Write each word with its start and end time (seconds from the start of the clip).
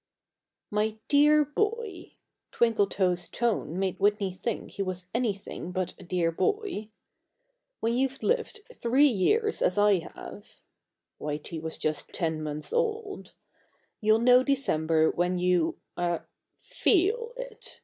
"My 0.71 0.97
dear 1.09 1.45
boy!" 1.45 2.13
Twinkletoes' 2.51 3.29
tone 3.31 3.77
made 3.77 3.99
Whitey 3.99 4.35
think 4.35 4.71
he 4.71 4.81
was 4.81 5.05
anything 5.13 5.71
but 5.71 5.93
a 5.99 6.03
dear 6.03 6.31
boy 6.31 6.89
"When 7.81 7.93
you've 7.95 8.23
lived 8.23 8.61
three 8.73 9.05
years 9.05 9.61
as 9.61 9.77
I 9.77 9.99
have 9.99 10.59
(Whitey 11.19 11.61
was 11.61 11.77
just 11.77 12.13
ten 12.13 12.41
months 12.41 12.73
old) 12.73 13.35
you'll 13.99 14.17
know 14.17 14.41
December 14.41 15.11
when 15.11 15.37
you 15.37 15.77
er 15.95 16.27
feel 16.59 17.33
it! 17.37 17.79